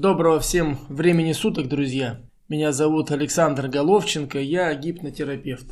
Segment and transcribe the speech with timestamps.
[0.00, 2.20] Доброго всем времени суток, друзья.
[2.48, 5.66] Меня зовут Александр Головченко, я гипнотерапевт.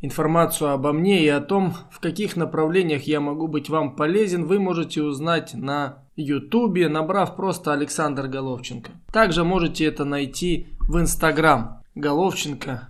[0.00, 4.58] Информацию обо мне и о том, в каких направлениях я могу быть вам полезен, вы
[4.58, 8.90] можете узнать на ютубе, набрав просто Александр Головченко.
[9.12, 12.88] Также можете это найти в инстаграм Головченко,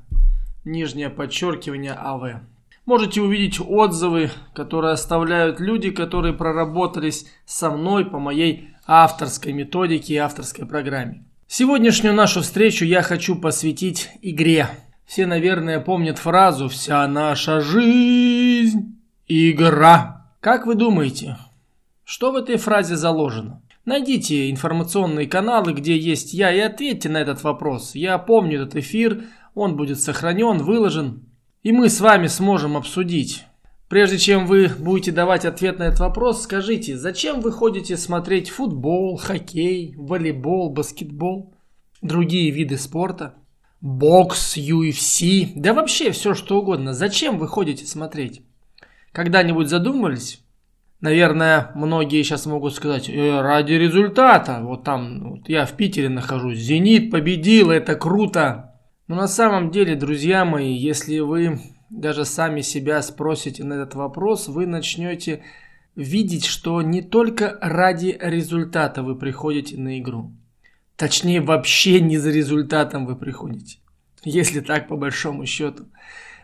[0.64, 2.41] нижнее подчеркивание АВ.
[2.86, 10.18] Можете увидеть отзывы, которые оставляют люди, которые проработались со мной по моей авторской методике и
[10.18, 11.24] авторской программе.
[11.48, 14.68] Сегодняшнюю нашу встречу я хочу посвятить игре.
[15.04, 20.27] Все, наверное, помнят фразу «Вся наша жизнь– игра».
[20.41, 21.36] Как вы думаете,
[22.04, 23.62] что в этой фразе заложено?
[23.84, 27.94] Найдите информационные каналы, где есть я, и ответьте на этот вопрос.
[27.94, 29.24] Я помню этот эфир,
[29.55, 31.27] он будет сохранен, выложен
[31.66, 33.44] и мы с вами сможем обсудить.
[33.88, 39.16] Прежде чем вы будете давать ответ на этот вопрос, скажите, зачем вы ходите смотреть футбол,
[39.16, 41.54] хоккей, волейбол, баскетбол,
[42.02, 43.34] другие виды спорта,
[43.80, 46.94] бокс, UFC, да вообще все что угодно.
[46.94, 48.42] Зачем вы ходите смотреть?
[49.12, 50.42] Когда-нибудь задумывались?
[51.00, 54.61] Наверное, многие сейчас могут сказать, э, ради результата.
[54.62, 58.74] Вот там, вот я в Питере нахожусь, «Зенит» победил, это круто.
[59.06, 64.48] Но на самом деле, друзья мои, если вы даже сами себя спросите на этот вопрос,
[64.48, 65.42] вы начнете
[65.95, 70.33] видеть, что не только ради результата вы приходите на игру.
[70.97, 73.79] Точнее, вообще не за результатом вы приходите.
[74.25, 75.87] Если так, по большому счету.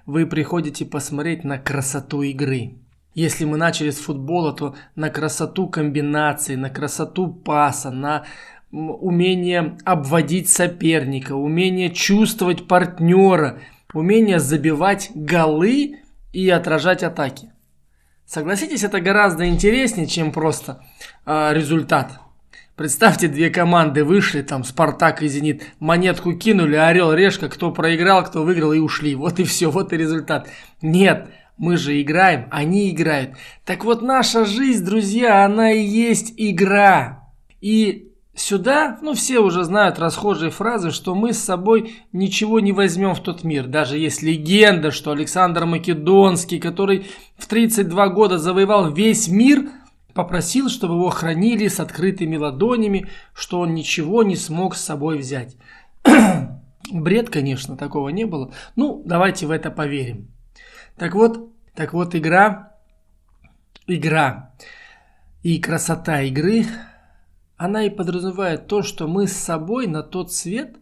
[0.04, 2.74] Вы приходите посмотреть на красоту игры.
[3.14, 8.24] Если мы начали с футбола, то на красоту комбинаций, на красоту паса, на
[8.72, 13.60] умение обводить соперника, умение чувствовать партнера,
[13.92, 15.98] умение забивать голы
[16.32, 17.52] и отражать атаки.
[18.26, 20.84] Согласитесь, это гораздо интереснее, чем просто
[21.26, 22.18] э, результат.
[22.76, 28.42] Представьте, две команды вышли, там Спартак и Зенит, монетку кинули, орел, решка, кто проиграл, кто
[28.42, 29.14] выиграл и ушли.
[29.14, 30.48] Вот и все, вот и результат.
[30.80, 33.36] Нет, мы же играем, они играют.
[33.66, 37.28] Так вот, наша жизнь, друзья, она и есть игра.
[37.60, 43.14] И Сюда, ну все уже знают расхожие фразы, что мы с собой ничего не возьмем
[43.14, 43.66] в тот мир.
[43.66, 47.06] Даже есть легенда, что Александр Македонский, который
[47.36, 49.68] в 32 года завоевал весь мир,
[50.14, 55.56] попросил, чтобы его хранили с открытыми ладонями, что он ничего не смог с собой взять.
[56.90, 58.50] Бред, конечно, такого не было.
[58.76, 60.28] Ну, давайте в это поверим.
[60.96, 62.72] Так вот, так вот игра,
[63.86, 64.54] игра
[65.42, 66.64] и красота игры–
[67.62, 70.78] она и подразумевает то, что мы с собой на тот свет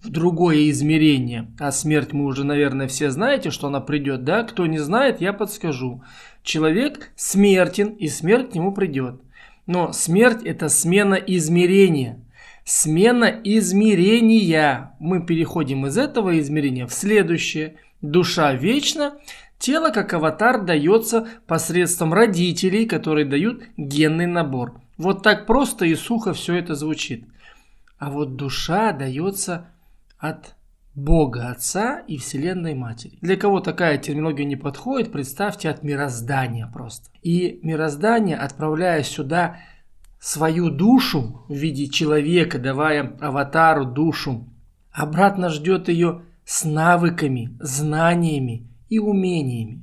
[0.00, 1.52] в другое измерение.
[1.60, 4.42] А смерть мы уже, наверное, все знаете, что она придет, да?
[4.42, 6.02] Кто не знает, я подскажу.
[6.42, 9.20] Человек смертен, и смерть к нему придет.
[9.66, 12.18] Но смерть– это смена измерения.
[12.64, 14.96] Смена измерения.
[15.00, 17.76] Мы переходим из этого измерения в следующее.
[18.00, 19.18] Душа вечна,
[19.58, 24.81] тело как аватар дается посредством родителей, которые дают генный набор.
[25.02, 27.26] Вот так просто и сухо все это звучит.
[27.98, 29.66] А вот душа дается
[30.16, 30.54] от
[30.94, 33.18] Бога Отца и Вселенной Матери.
[33.20, 37.10] Для кого такая терминология не подходит, представьте от мироздания просто.
[37.20, 39.56] И мироздание, отправляя сюда
[40.20, 44.48] свою душу в виде человека, давая аватару душу,
[44.92, 49.82] обратно ждет ее с навыками, знаниями и умениями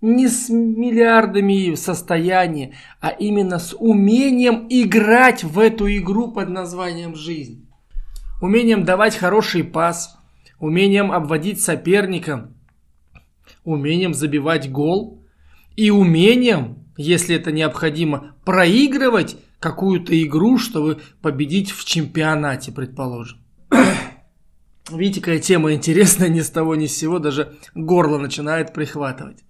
[0.00, 7.68] не с миллиардами состояния, а именно с умением играть в эту игру под названием жизнь.
[8.40, 10.16] Умением давать хороший пас,
[10.60, 12.52] умением обводить соперника,
[13.64, 15.24] умением забивать гол
[15.76, 23.38] и умением, если это необходимо, проигрывать какую-то игру, чтобы победить в чемпионате, предположим.
[24.90, 29.44] Видите, какая тема интересная, ни с того ни с сего, даже горло начинает прихватывать.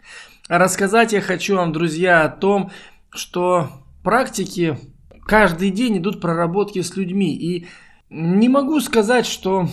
[0.49, 2.71] Рассказать я хочу вам, друзья, о том,
[3.11, 3.69] что
[4.03, 4.79] практики
[5.27, 7.37] каждый день идут проработки с людьми.
[7.37, 7.67] И
[8.09, 9.69] не могу сказать, что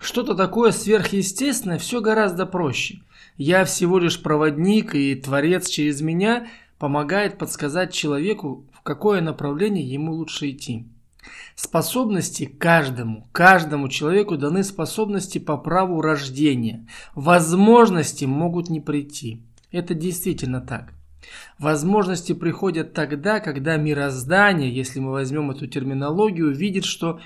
[0.00, 3.02] что-то такое сверхъестественное, все гораздо проще.
[3.36, 6.48] Я всего лишь проводник, и Творец через меня
[6.80, 10.88] помогает подсказать человеку, в какое направление ему лучше идти.
[11.54, 16.88] Способности каждому, каждому человеку даны способности по праву рождения.
[17.14, 19.44] Возможности могут не прийти.
[19.72, 20.92] Это действительно так.
[21.58, 27.20] Возможности приходят тогда, когда мироздание, если мы возьмем эту терминологию, видит, что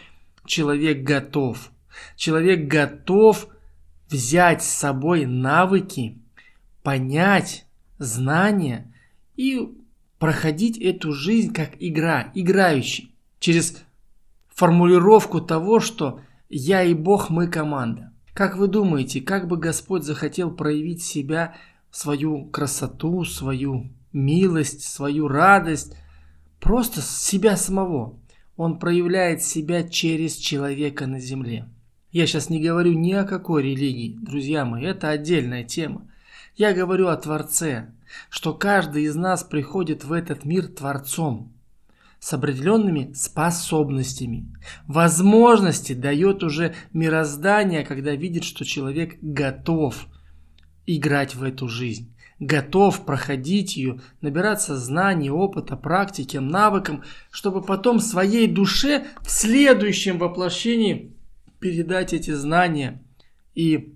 [0.45, 1.71] человек готов.
[2.17, 3.49] Человек готов
[4.11, 6.19] взять с собой навыки,
[6.83, 7.67] понять
[7.99, 8.93] знания
[9.37, 9.69] и
[10.19, 13.83] проходить эту жизнь как игра, играющий, через
[14.49, 18.13] формулировку того, что «я и Бог, мы команда».
[18.33, 21.55] Как вы думаете, как бы Господь захотел проявить себя,
[21.95, 25.97] свою красоту, свою милость, свою радость,
[26.59, 28.19] просто себя самого?
[28.57, 31.69] Он проявляет себя через человека на земле.
[32.11, 36.09] Я сейчас не говорю ни о какой религии, друзья мои, это отдельная тема.
[36.57, 37.93] Я говорю о Творце,
[38.29, 41.53] что каждый из нас приходит в этот мир Творцом
[42.21, 44.53] с определенными способностями.
[44.87, 50.09] Возможности дает уже мироздание, когда видит, что человек готов
[50.87, 58.47] играть в эту жизнь, готов проходить ее, набираться знаний, опыта, практики, навыкам, чтобы потом своей
[58.47, 61.13] душе в следующем воплощении
[61.59, 63.03] передать эти знания
[63.55, 63.95] и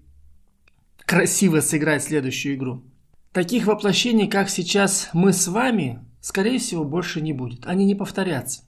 [1.05, 2.83] красиво сыграть следующую игру.
[3.33, 7.67] Таких воплощений, как сейчас мы с вами, скорее всего, больше не будет.
[7.67, 8.63] Они не повторятся.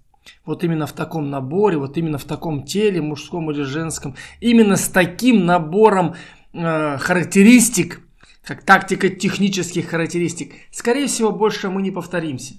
[0.45, 4.89] Вот именно в таком наборе, вот именно в таком теле, мужском или женском, именно с
[4.89, 6.15] таким набором
[6.53, 8.03] э, характеристик,
[8.45, 12.55] как тактико-технических характеристик, скорее всего, больше мы не повторимся.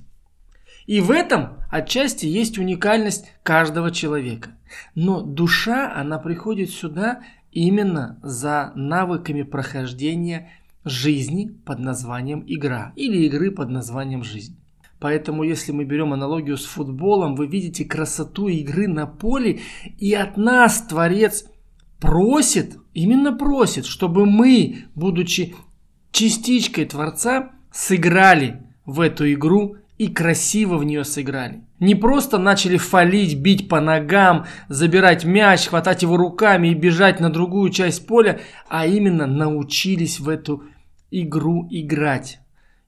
[0.85, 4.49] И в этом отчасти есть уникальность каждого человека.
[4.95, 10.49] Но душа, она приходит сюда именно за навыками прохождения
[10.83, 14.57] жизни под названием игра или игры под названием жизнь.
[14.99, 19.59] Поэтому, если мы берем аналогию с футболом, вы видите красоту игры на поле,
[19.97, 21.45] и от нас Творец
[21.99, 25.55] просит, именно просит, чтобы мы, будучи
[26.11, 31.61] частичкой Творца, сыграли в эту игру и красиво в нее сыграли.
[31.79, 37.31] Не просто начали фалить, бить по ногам, забирать мяч, хватать его руками и бежать на
[37.31, 40.63] другую часть поля, а именно научились в эту
[41.11, 42.39] игру играть.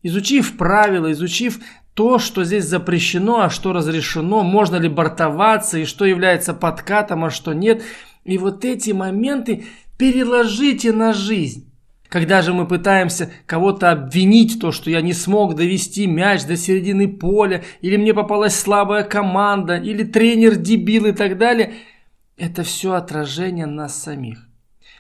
[0.02, 1.60] Изучив правила, изучив
[1.94, 7.30] то, что здесь запрещено, а что разрешено, можно ли бортоваться и что является подкатом, а
[7.30, 7.84] что нет.
[8.24, 9.66] И вот эти моменты
[9.98, 11.73] переложите на жизнь.
[12.14, 17.08] Когда же мы пытаемся кого-то обвинить, то, что я не смог довести мяч до середины
[17.08, 21.74] поля, или мне попалась слабая команда, или тренер дебил и так далее,
[22.38, 24.48] это все отражение нас самих.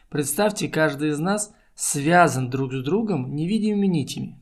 [0.09, 4.39] Представьте, каждый из нас связан друг с другом невидимыми нитями.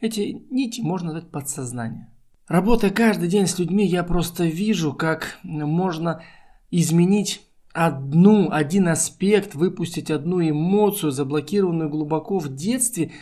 [0.00, 2.08] Эти нити можно дать подсознание.
[2.48, 6.22] Работая каждый день с людьми, я просто вижу, как можно
[6.70, 13.12] изменить одну, один аспект, выпустить одну эмоцию, заблокированную глубоко в детстве,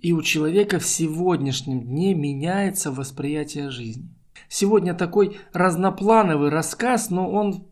[0.00, 4.08] и у человека в сегодняшнем дне меняется восприятие жизни.
[4.48, 7.64] Сегодня такой разноплановый рассказ, но он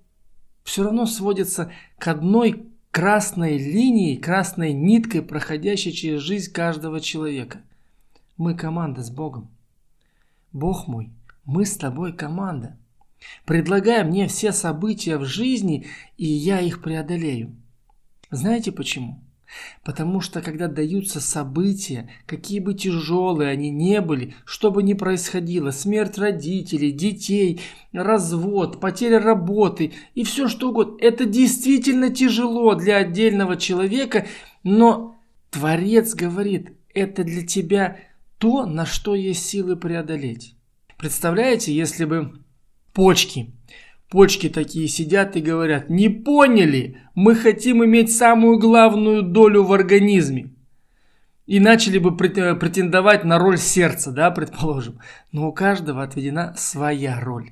[0.65, 7.63] все равно сводится к одной красной линией, красной ниткой, проходящей через жизнь каждого человека–
[8.43, 9.49] мы команда с Богом.
[10.53, 11.11] Бог мой,
[11.45, 12.77] мы с тобой команда.
[13.45, 15.87] Предлагай мне все события в жизни,
[16.17, 17.57] и я их преодолею.
[18.31, 19.23] Знаете почему?
[19.85, 25.71] Потому что когда даются события, какие бы тяжелые они не были, что бы ни происходило,
[25.71, 27.61] смерть родителей, детей,
[27.93, 34.27] развод, потеря работы и все что угодно, это действительно тяжело для отдельного человека,
[34.63, 35.17] но
[35.51, 37.99] Творец говорит, это для тебя
[38.39, 40.55] то, на что есть силы преодолеть.
[40.97, 42.33] Представляете, если бы
[42.93, 43.53] почки,
[44.09, 50.55] почки такие сидят и говорят, не поняли, мы хотим иметь самую главную долю в организме.
[51.47, 55.01] И начали бы претендовать на роль сердца, да, предположим.
[55.33, 57.51] Но у каждого отведена своя роль.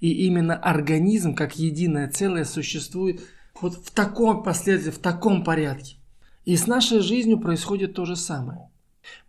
[0.00, 3.22] И именно организм, как единое целое, существует
[3.60, 5.96] вот в таком последствии, в таком порядке.
[6.44, 8.68] И с нашей жизнью происходит то же самое.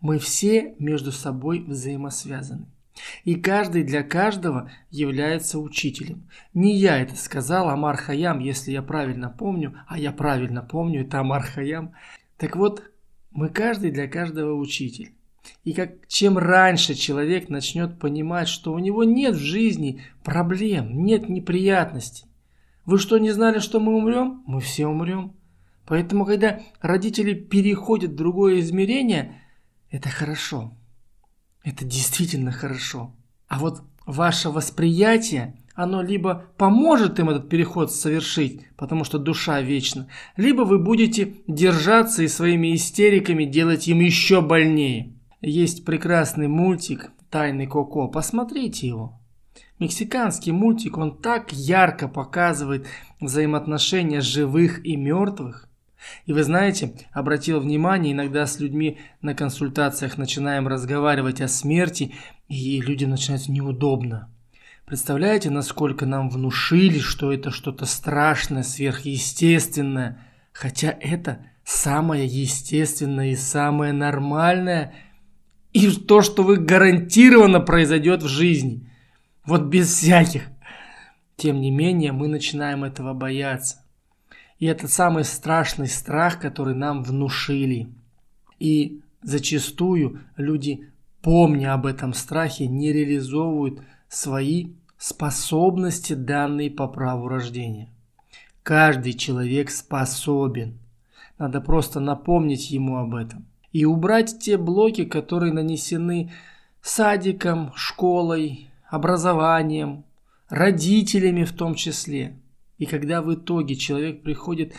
[0.02, 2.66] Мы все между собой взаимосвязаны.
[3.24, 6.30] И каждый для каждого является учителем.
[6.54, 11.20] Не я это сказал, Амар Хаям, если я правильно помню, а я правильно помню, это
[11.20, 11.46] Амар.
[12.38, 12.84] Так вот,
[13.32, 15.14] мы каждый для каждого учитель.
[15.64, 21.30] И как чем раньше человек начнет понимать, что у него нет в жизни проблем, нет
[21.30, 22.26] неприятностей.
[22.86, 24.44] Вы что, не знали, что мы умрем?
[24.46, 25.34] Мы все умрем.
[25.86, 29.40] Поэтому, когда родители переходят в другое измерение–
[29.94, 30.76] это хорошо.
[31.64, 33.14] Это действительно хорошо.
[33.48, 40.08] А вот ваше восприятие, оно либо поможет им этот переход совершить, потому что душа вечна,
[40.36, 45.14] либо вы будете держаться и своими истериками делать им еще больнее.
[45.42, 49.20] Есть прекрасный мультик «Тайный Коко», посмотрите его.
[49.80, 52.88] Мексиканский мультик, он так ярко показывает
[53.20, 55.70] взаимоотношения живых и мертвых–
[56.26, 62.14] и вы знаете, обратил внимание, иногда с людьми на консультациях начинаем разговаривать о смерти,
[62.48, 64.30] и людям начинается неудобно.
[64.86, 70.20] Представляете, насколько нам внушили, что это что-то страшное, сверхъестественное,
[70.52, 74.94] хотя это самое естественное и самое нормальное,
[75.72, 78.90] и то, что вы гарантированно произойдет в жизни.
[79.46, 80.44] Вот без всяких.
[81.36, 83.83] Тем не менее, мы начинаем этого бояться.
[84.60, 87.90] И это самый страшный страх, который нам внушили.
[88.60, 90.90] И зачастую люди,
[91.22, 94.68] помня об этом страхе, не реализовывают свои
[94.98, 97.90] способности, данные по праву рождения.
[98.64, 100.80] Каждый человек способен.
[101.38, 103.46] Надо просто напомнить ему об этом.
[103.74, 106.32] И убрать те блоки, которые нанесены
[106.82, 110.06] садиком, школой, образованием,
[110.48, 112.38] родителями в том числе.
[112.78, 114.74] И когда в итоге человек приходит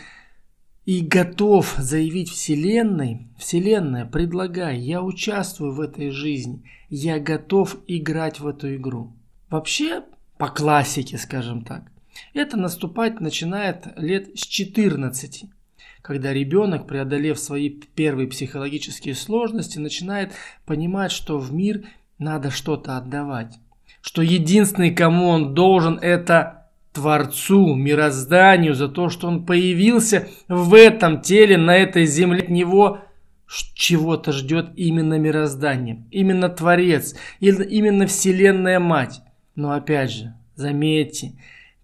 [0.85, 8.47] и готов заявить Вселенной, Вселенная, предлагай, я участвую в этой жизни, я готов играть в
[8.47, 9.13] эту игру.
[9.49, 10.03] Вообще,
[10.37, 11.91] по классике, скажем так,
[12.33, 15.45] это наступать начинает лет с 14,
[16.01, 20.33] когда ребенок, преодолев свои первые психологические сложности, начинает
[20.65, 21.87] понимать, что в мир
[22.19, 23.57] надо что-то отдавать.
[24.01, 26.64] Что единственный, кому он должен, это
[26.95, 32.39] Творцу, мирозданию, за то, что он появился в этом теле, на этой земле.
[32.43, 32.99] От него
[33.75, 39.21] чего-то ждет именно мироздание, именно Творец, именно Вселенная Мать.
[39.55, 41.33] Но опять же, заметьте,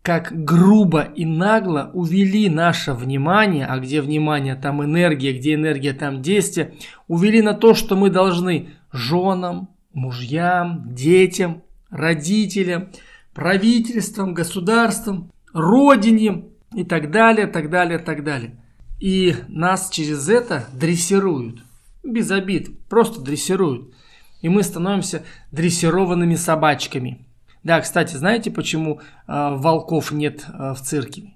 [0.01, 6.21] как грубо и нагло увели наше внимание, а где внимание, там энергия, где энергия, там
[6.21, 6.73] действие,
[7.07, 12.89] увели на то, что мы должны женам, мужьям, детям, родителям,
[13.33, 18.59] правительствам, государствам, родине и так далее, так далее, так далее.
[18.99, 21.63] И нас через это дрессируют.
[22.03, 23.93] Без обид, просто дрессируют.
[24.41, 27.27] И мы становимся дрессированными собачками–
[27.63, 31.35] да, кстати, знаете, почему э, волков нет э, в цирке?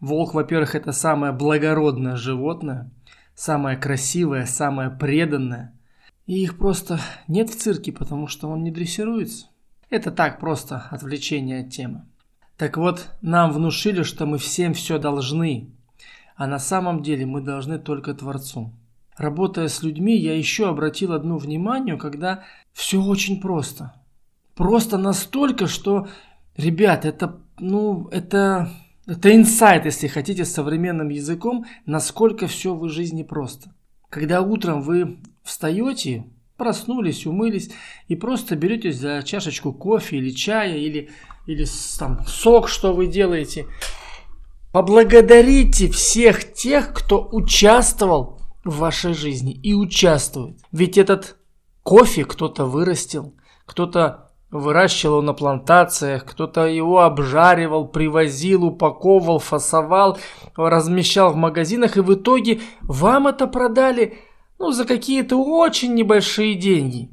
[0.00, 2.90] Волк, во-первых, это самое благородное животное,
[3.34, 5.78] самое красивое, самое преданное.
[6.24, 9.48] И их просто нет в цирке, потому что он не дрессируется.
[9.90, 12.06] Это так просто отвлечение от темы.
[12.56, 15.70] Так вот, нам внушили, что мы всем все должны,
[16.36, 18.72] а на самом деле мы должны только Творцу.
[19.16, 23.94] Работая с людьми, я еще обратил одно внимание, когда все очень просто–
[24.60, 26.08] Просто настолько, что,
[26.54, 28.68] ребят, это, ну, это,
[29.06, 33.72] это инсайт, если хотите, современным языком, насколько все в жизни просто.
[34.10, 36.26] Когда утром вы встаете,
[36.60, 37.70] проснулись, умылись
[38.08, 41.08] и просто беретесь за чашечку кофе или чая или,
[41.46, 41.66] или
[41.98, 43.66] там, сок, что вы делаете,
[44.70, 50.58] поблагодарите всех тех, кто участвовал в вашей жизни и участвует.
[50.70, 51.36] Ведь этот
[51.82, 60.18] кофе кто-то вырастил, кто-то Выращивал на плантациях, кто-то его обжаривал, привозил, упаковывал, фасовал,
[60.56, 64.18] размещал в магазинах, и в итоге вам это продали
[64.60, 67.10] ну, за какие-то очень небольшие деньги.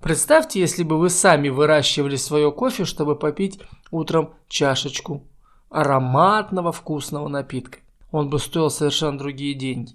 [0.00, 3.58] Представьте, если бы вы сами выращивали свое кофе, чтобы попить
[3.90, 5.26] утром чашечку
[5.70, 7.80] ароматного вкусного напитка.
[8.12, 9.92] Он бы стоил совершенно другие деньги.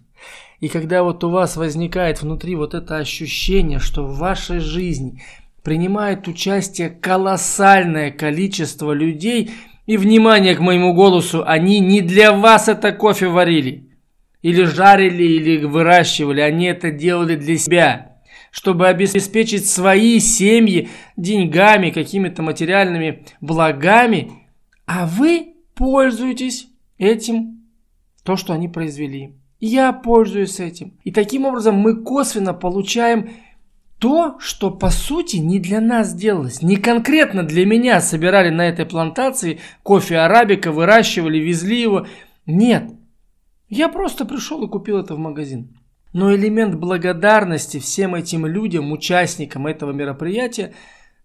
[0.60, 5.24] И когда вот у вас возникает внутри вот это ощущение, что в вашей жизни
[5.63, 9.51] принимает участие колоссальное количество людей,
[9.86, 13.88] и, внимание к моему голосу, они не для вас это кофе варили,
[14.41, 18.17] или жарили, или выращивали, они это делали для себя,
[18.51, 24.31] чтобы обеспечить свои семьи деньгами, какими-то материальными благами,
[24.86, 26.67] а вы пользуетесь
[26.98, 27.63] этим,
[28.24, 29.36] то, что они произвели.
[29.60, 30.98] Я пользуюсь этим.
[31.03, 33.31] И таким образом мы косвенно получаем
[34.00, 36.62] то, что по сути не для нас делалось.
[36.62, 42.08] Не конкретно для меня собирали на этой плантации кофе арабика, выращивали, везли его.
[42.46, 42.91] Нет.
[43.69, 45.77] Я просто пришел и купил это в магазин.
[46.11, 50.73] Но элемент благодарности всем этим людям, участникам этого мероприятия,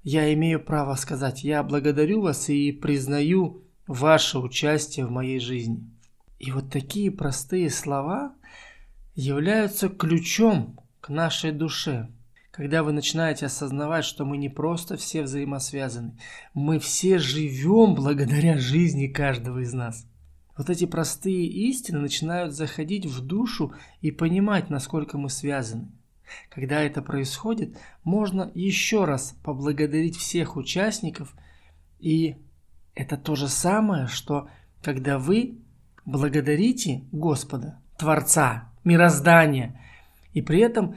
[0.03, 5.91] я имею право сказать, я благодарю вас и признаю ваше участие в моей жизни.
[6.39, 8.35] И вот такие простые слова
[9.15, 12.09] являются ключом к нашей душе–
[12.55, 16.17] когда вы начинаете осознавать, что мы не просто все взаимосвязаны,
[16.55, 20.07] мы все живем благодаря жизни каждого из нас.
[20.57, 25.89] Вот эти простые истины начинают заходить в душу и понимать, насколько мы связаны.
[26.49, 31.35] Когда это происходит, можно еще раз поблагодарить всех участников,
[31.99, 32.37] и
[32.95, 34.49] это то же самое, что
[34.83, 35.59] когда вы
[36.05, 39.81] благодарите Господа, Творца, мироздания,
[40.33, 40.97] и при этом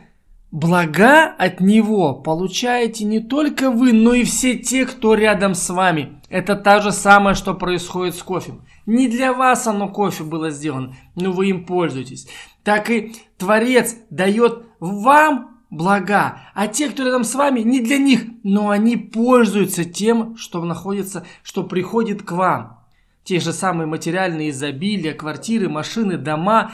[0.50, 6.22] Блага от него получаете не только вы, но и все те, кто рядом с вами.
[6.30, 8.54] Это то же самое, что происходит с кофе.
[8.88, 12.28] Не для вас оно кофе было сделано, но вы им пользуетесь.
[12.64, 18.24] Так и Творец дает вам блага, а те, кто рядом с вами, не для них,
[18.44, 22.80] но они пользуются тем, что находится, что приходит к вам.
[23.26, 26.72] Те же самые материальные изобилия, квартиры, машины, дома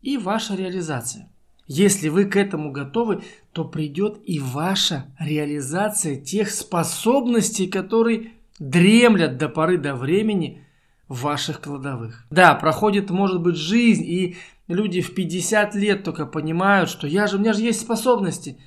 [0.00, 1.30] и ваша реализация.
[1.66, 9.50] Если вы к этому готовы, то придет и ваша реализация тех способностей, которые дремлят до
[9.50, 10.64] поры до времени
[11.08, 12.26] в ваших кладовых.
[12.30, 14.36] Да, проходит, может быть, жизнь, и
[14.68, 18.58] люди в 50 лет только понимают, что я же, у меня же есть способности.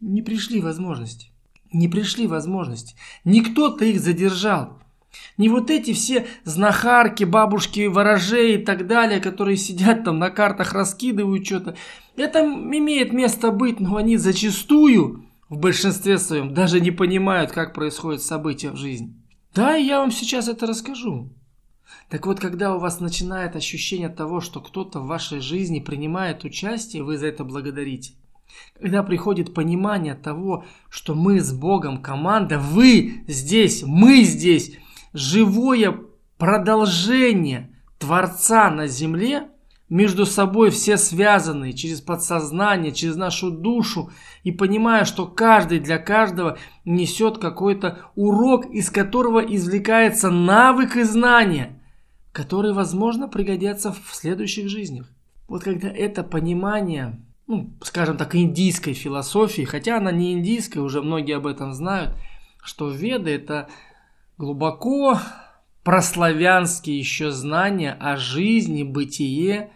[0.00, 1.30] Не пришли возможности.
[1.72, 2.96] Не пришли возможности.
[3.24, 4.78] Никто-то их задержал.
[5.36, 10.72] Не вот эти все знахарки, бабушки, ворожеи и так далее, которые сидят там на картах,
[10.72, 11.76] раскидывают что-то.
[12.16, 18.22] Это имеет место быть, но они зачастую, в большинстве своем, даже не понимают, как происходят
[18.22, 19.14] события в жизни.
[19.54, 21.30] Да, я вам сейчас это расскажу.
[22.08, 27.02] Так вот, когда у вас начинает ощущение того, что кто-то в вашей жизни принимает участие,
[27.02, 28.14] вы за это благодарите.
[28.74, 34.76] Когда приходит понимание того, что мы с Богом команда, вы здесь, мы здесь,
[35.12, 36.00] живое
[36.36, 39.48] продолжение Творца на земле,
[39.92, 44.10] между собой все связаны через подсознание, через нашу душу,
[44.42, 46.56] и понимая, что каждый для каждого
[46.86, 51.78] несет какой-то урок, из которого извлекается навык и знания,
[52.32, 55.10] которые, возможно, пригодятся в следующих жизнях.
[55.46, 61.36] Вот когда это понимание, ну, скажем так, индийской философии, хотя она не индийская, уже многие
[61.36, 62.16] об этом знают,
[62.62, 63.68] что веды это
[64.38, 65.18] глубоко
[65.84, 69.70] прославянские еще знания о жизни, бытие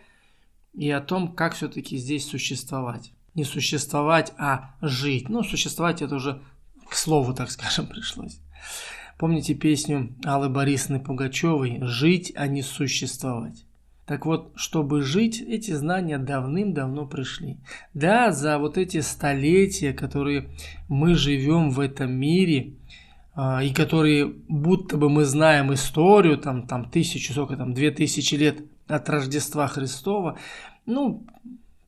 [0.76, 3.12] и о том, как все-таки здесь существовать.
[3.34, 5.28] Не существовать, а жить.
[5.28, 6.42] Ну, существовать это уже
[6.88, 8.38] к слову, так скажем, пришлось.
[9.18, 13.64] Помните песню Аллы Борисовны Пугачевой «Жить, а не существовать».
[14.04, 17.56] Так вот, чтобы жить, эти знания давным-давно пришли.
[17.92, 20.50] Да, за вот эти столетия, которые
[20.88, 22.74] мы живем в этом мире,
[23.34, 28.36] а, и которые будто бы мы знаем историю, там, там тысячу, сколько там, две тысячи
[28.36, 30.38] лет от Рождества Христова,
[30.84, 31.26] ну,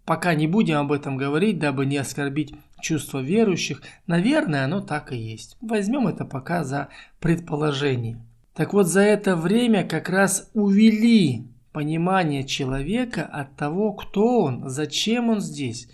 [0.04, 5.16] пока не будем об этом говорить, дабы не оскорбить чувства верующих, наверное, оно так и
[5.16, 5.56] есть.
[5.60, 6.88] Возьмем это пока за
[7.20, 8.18] предположение.
[8.54, 15.28] Так вот, за это время как раз увели понимание человека от того, кто он, зачем
[15.30, 15.88] он здесь.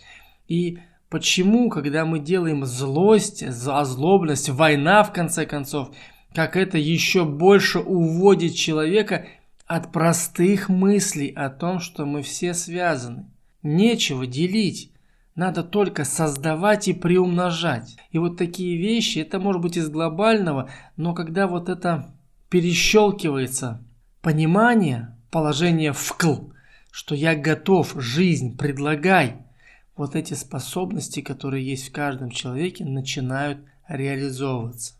[0.49, 0.79] И
[1.15, 5.91] Почему, когда мы делаем злость, озлобленность, война в конце концов,
[6.35, 9.25] как это еще больше уводит человека
[9.75, 13.27] от простых мыслей о том, что мы все связаны.
[13.63, 14.93] Нечего делить.
[15.35, 17.97] Надо только создавать и приумножать.
[18.11, 22.15] И вот такие вещи, это может быть из глобального, но когда вот это
[22.51, 23.83] перещелкивается,
[24.23, 26.53] понимание, положение вкл,
[26.93, 29.39] что я готов, жизнь, предлагай–
[29.97, 33.59] вот эти способности, которые есть в каждом человеке, начинают
[33.89, 34.95] реализовываться.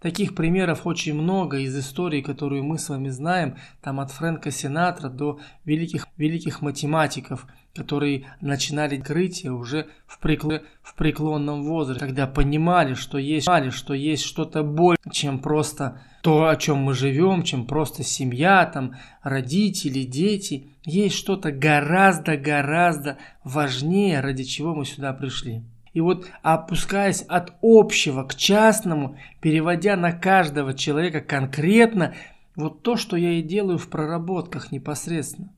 [0.00, 5.08] Таких примеров очень много из истории, которую мы с вами знаем, там от Фрэнка Синатра
[5.08, 12.94] до великих, великих математиков, которые начинали открытие уже в, прекло, в преклонном возрасте, когда понимали,
[12.94, 18.02] что есть, что есть что-то больше, чем просто то, о чем мы живем, чем просто
[18.02, 20.68] семья, там, родители, дети.
[20.84, 25.62] Есть что-то гораздо-гораздо важнее, ради чего мы сюда пришли.
[25.92, 32.14] И вот опускаясь от общего к частному, переводя на каждого человека конкретно,
[32.54, 35.52] вот то, что я и делаю в проработках непосредственно.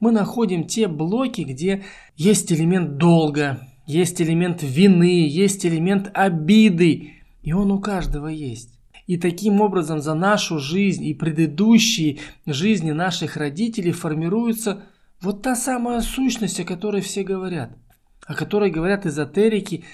[0.00, 1.84] Мы находим те блоки, где
[2.16, 7.12] есть элемент долга, есть элемент вины, есть элемент обиды,
[7.42, 8.74] и он у каждого есть.
[9.06, 14.84] И таким образом за нашу жизнь и предыдущие жизни наших родителей формируется
[15.20, 17.70] вот та самая сущность, о которой все говорят–
[18.28, 19.84] о которой говорят эзотерики,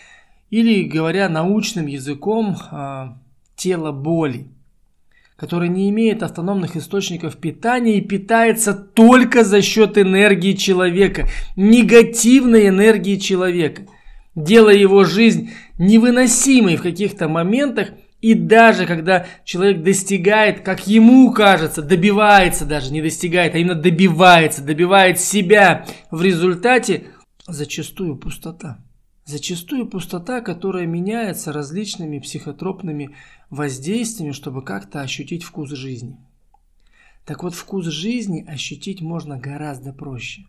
[0.51, 3.17] или, говоря научным языком, а,
[3.57, 4.49] тело боли,
[5.37, 13.17] которое не имеет автономных источников питания и питается только за счет энергии человека, негативной энергии
[13.17, 13.83] человека,
[14.35, 17.89] делая его жизнь невыносимой в каких-то моментах–
[18.25, 24.63] и даже когда человек достигает, как ему кажется, добивается даже, не достигает, а именно добивается,
[24.63, 27.05] добивает себя в результате,
[27.47, 28.79] зачастую пустота.
[29.25, 33.17] Зачастую пустота, которая меняется различными психотропными
[33.49, 36.19] воздействиями, чтобы как-то ощутить вкус жизни.
[37.25, 40.43] Так вот, вкус жизни ощутить можно гораздо проще.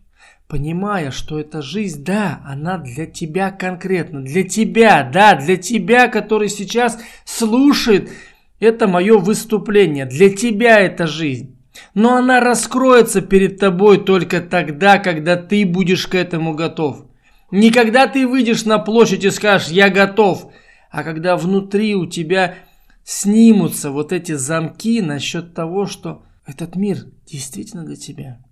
[0.46, 6.48] Понимая, что эта жизнь, да, она для тебя конкретно, для тебя, да, для тебя, который
[6.48, 8.10] сейчас слушает
[8.58, 10.06] Это мое выступление.
[10.06, 11.55] Для тебя это жизнь.
[11.94, 17.06] Но она раскроется перед тобой только тогда, когда ты будешь к этому готов.
[17.50, 20.52] Не когда ты выйдешь на площадь и скажешь «я готов»,
[20.90, 22.56] а когда внутри у тебя
[23.04, 28.42] снимутся вот эти замки насчет того, что этот мир действительно для тебя.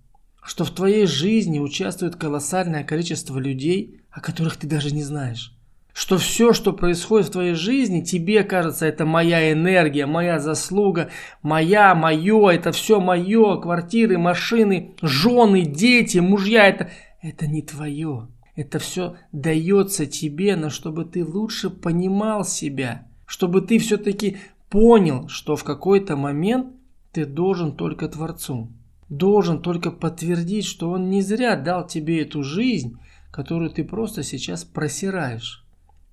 [0.43, 5.54] Что в твоей жизни участвует колоссальное количество людей, о которых ты даже не знаешь
[5.95, 11.09] что все, что происходит в твоей жизни, тебе кажется, это моя энергия, моя заслуга,
[11.41, 16.89] моя, мое, это все мое, квартиры, машины, жены, дети, мужья, это,
[17.21, 18.27] это не твое.
[18.57, 24.37] Это все дается тебе, но чтобы ты лучше понимал себя, чтобы ты все-таки
[24.69, 26.73] понял, что в какой-то момент
[27.13, 28.69] ты должен только Творцу,
[29.07, 32.97] должен только подтвердить, что Он не зря дал тебе эту жизнь,
[33.31, 35.64] которую ты просто сейчас просираешь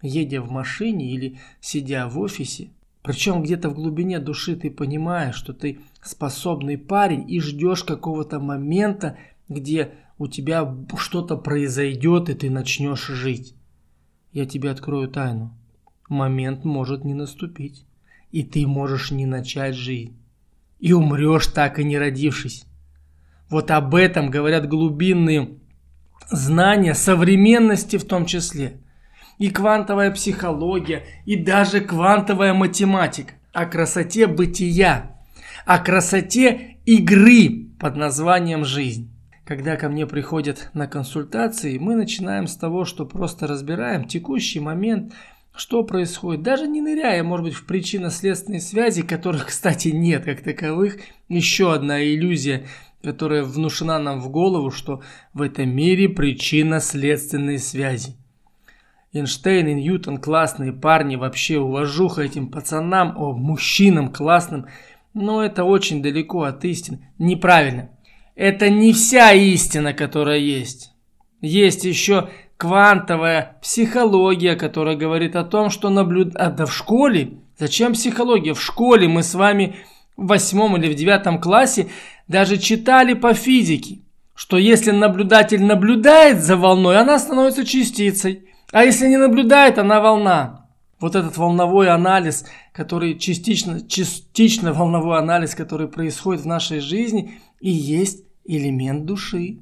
[0.02, 2.70] едя в машине или сидя в офисе.
[3.02, 9.16] Причем где-то в глубине души ты понимаешь, что ты способный парень и ждешь какого-то момента,
[9.48, 13.54] где у тебя что-то произойдет и ты начнешь жить.
[14.32, 15.52] Я тебе открою тайну.
[16.08, 17.84] Момент может не наступить,
[18.30, 20.12] и ты можешь не начать жить.
[20.78, 22.64] И умрешь так и не родившись.
[23.48, 25.58] Вот об этом говорят глубинные
[26.30, 28.80] знания современности в том числе–
[29.38, 33.34] и квантовая психология, и даже квантовая математика.
[33.52, 35.16] О красоте бытия,
[35.66, 39.10] о красоте игры под названием «жизнь».
[39.44, 45.12] Когда ко мне приходят на консультации, мы начинаем с того, что просто разбираем текущий момент,
[45.54, 50.98] что происходит, даже не ныряя, может быть, в причинно-следственные связи, которых, кстати, нет как таковых.
[51.28, 52.66] Еще одна иллюзия,
[53.02, 55.02] которая внушена нам в голову, что
[55.34, 58.16] в этом мире причинно-следственные связи.
[59.12, 64.66] Эйнштейн и Ньютон классные парни, вообще уважуха этим пацанам, о, мужчинам классным.
[65.12, 67.10] Но это очень далеко от истины.
[67.18, 67.90] Неправильно.
[68.34, 70.92] Это не вся истина, которая есть.
[71.42, 76.34] Есть еще квантовая психология, которая говорит о том, что наблюд...
[76.36, 77.34] А, да в школе?
[77.58, 78.54] Зачем психология?
[78.54, 79.76] В школе мы с вами
[80.16, 81.88] в восьмом или в девятом классе
[82.28, 83.98] даже читали по физике,
[84.34, 88.48] что если наблюдатель наблюдает за волной, она становится частицей.
[88.72, 90.66] А если не наблюдает, она волна.
[90.98, 97.70] Вот этот волновой анализ, который частично, частично волновой анализ, который происходит в нашей жизни, и
[97.70, 99.58] есть элемент души,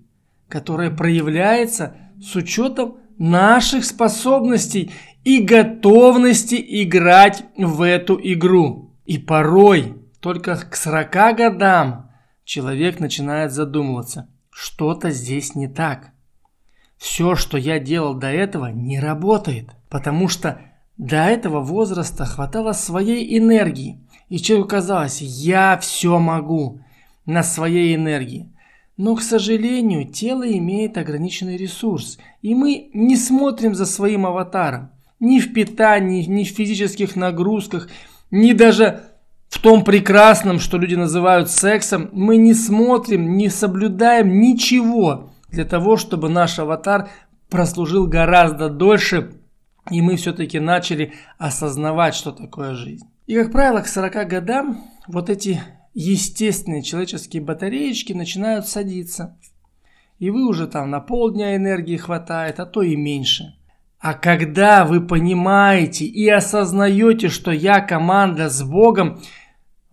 [0.48, 4.92] который проявляется с учетом наших способностей
[5.24, 8.94] и готовности играть в эту игру.
[9.06, 12.10] И порой только к 40 годам
[12.44, 16.12] человек начинает задумываться, что-то здесь не так
[17.00, 19.70] все, что я делал до этого, не работает.
[19.88, 20.60] Потому что
[20.98, 23.98] до этого возраста хватало своей энергии.
[24.28, 26.80] И человеку казалось, я все могу
[27.24, 28.52] на своей энергии.
[28.98, 32.18] Но, к сожалению, тело имеет ограниченный ресурс.
[32.42, 34.90] И мы не смотрим за своим аватаром.
[35.20, 37.88] Ни в питании, ни в физических нагрузках,
[38.30, 39.04] ни даже
[39.48, 42.10] в том прекрасном, что люди называют сексом.
[42.12, 47.08] Мы не смотрим, не соблюдаем ничего для того, чтобы наш аватар
[47.48, 49.32] прослужил гораздо дольше,
[49.90, 53.06] и мы все-таки начали осознавать, что такое жизнь.
[53.26, 55.60] И, как правило, к 40 годам вот эти
[55.94, 59.38] естественные человеческие батареечки начинают садиться.
[60.18, 63.56] И вы уже там на полдня энергии хватает, а то и меньше.
[63.98, 69.20] А когда вы понимаете и осознаете, что я команда с Богом,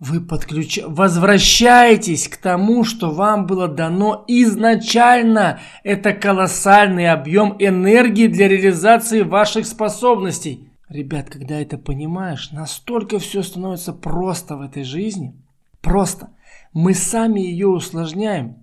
[0.00, 0.78] вы подключ...
[0.84, 5.60] возвращаетесь к тому, что вам было дано изначально.
[5.82, 10.70] Это колоссальный объем энергии для реализации ваших способностей.
[10.88, 15.34] Ребят, когда это понимаешь, настолько все становится просто в этой жизни.
[15.82, 16.30] Просто.
[16.72, 18.56] Мы сами ее усложняем,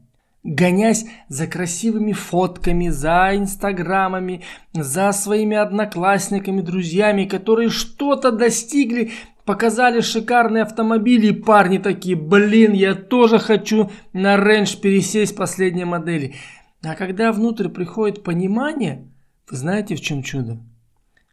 [0.44, 4.42] гонясь за красивыми фотками, за инстаграмами,
[4.74, 9.12] за своими одноклассниками, друзьями, которые что-то достигли,
[9.46, 16.36] Показали шикарные автомобили, и парни такие, блин, я тоже хочу на рейндж пересесть последней модели.
[16.84, 19.08] А когда внутрь приходит понимание,
[19.50, 20.58] вы знаете в чем чудо?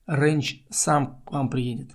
[0.07, 1.91] Рейндж сам к вам приедет.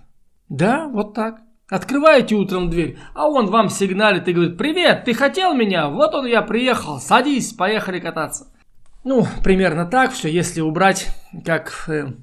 [0.50, 1.42] Да, вот так.
[1.70, 5.90] Открываете утром дверь, а он вам сигналит и говорит, привет, ты хотел меня?
[5.90, 8.48] Вот он я приехал, садись, поехали кататься.
[9.04, 11.08] Ну, примерно так все, если убрать,
[11.46, 12.14] как э,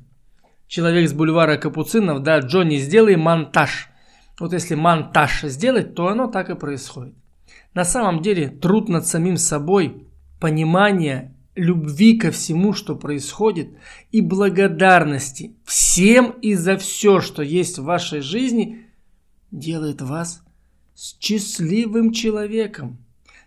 [0.74, 3.90] человек с бульвара Капуцинов, да, Джонни, сделай монтаж.
[4.40, 7.14] Вот если монтаж сделать, то оно так и происходит.
[7.74, 10.04] На самом деле труд над самим собой,
[10.40, 13.68] понимание любви ко всему, что происходит,
[14.10, 18.88] и благодарности всем и за все, что есть в вашей жизни,
[19.52, 20.42] делает вас
[20.96, 22.98] счастливым человеком.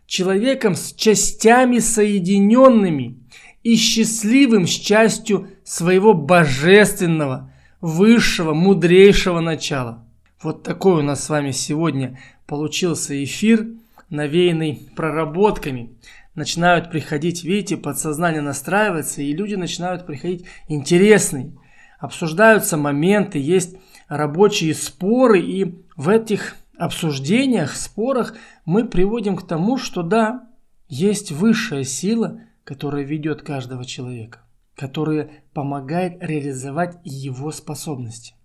[0.05, 3.19] Человеком с частями соединенными
[3.63, 7.51] и счастливым с частью своего божественного,
[7.81, 10.05] высшего, мудрейшего начала.
[10.41, 13.67] Вот такой у нас с вами сегодня получился эфир,
[14.09, 15.93] навеянный проработками.
[16.35, 21.51] Начинают приходить, видите, подсознание настраивается, и люди начинают приходить интересные.
[21.99, 23.75] Обсуждаются моменты, есть
[24.07, 30.47] рабочие споры, и в этих обсуждениях, спорах мы приводим к тому, что да,
[30.87, 34.39] есть высшая сила, которая ведет каждого человека,
[34.77, 38.35] которая помогает реализовать его способности.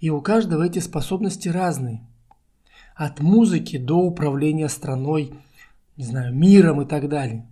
[0.00, 2.00] И у каждого эти способности разные.
[2.96, 5.34] От музыки до управления страной,
[5.96, 7.46] не знаю, миром и так далее.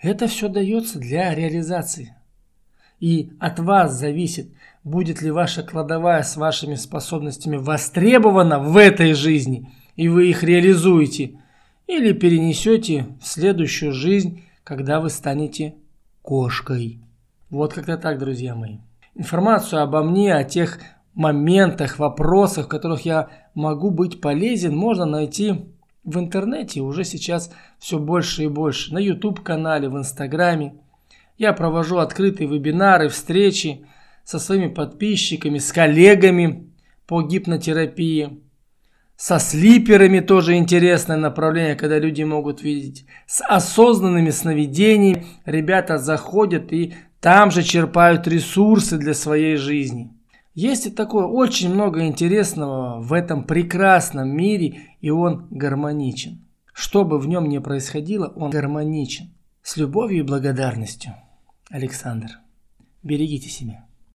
[0.00, 2.14] Это все дается для реализации.
[3.00, 4.52] И от вас зависит,
[4.84, 11.40] будет ли ваша кладовая с вашими способностями востребована в этой жизни, и вы их реализуете,
[11.88, 15.74] или перенесете в следующую жизнь, когда вы станете
[16.22, 17.03] кошкой.
[17.54, 18.78] Вот как-то так, друзья мои.
[19.14, 20.80] Информацию обо мне, о тех
[21.14, 25.66] моментах, вопросах, в которых я могу быть полезен, можно найти
[26.02, 28.92] в интернете уже сейчас все больше и больше.
[28.92, 30.74] На YouTube-канале, в Инстаграме.
[31.38, 33.86] Я провожу открытые вебинары, встречи
[34.24, 36.72] со своими подписчиками, с коллегами
[37.06, 38.40] по гипнотерапии.
[39.16, 43.06] Со слиперами тоже интересное направление, когда люди могут видеть.
[43.28, 50.12] С осознанными сновидениями ребята заходят и там же черпают ресурсы для своей жизни.
[50.52, 56.44] Есть и такое очень много интересного в этом прекрасном мире, и он гармоничен.
[56.74, 59.32] Что бы в нем ни происходило, он гармоничен.
[59.62, 61.14] С любовью и благодарностью.
[61.70, 62.28] Александр.
[63.02, 63.83] Берегите себя.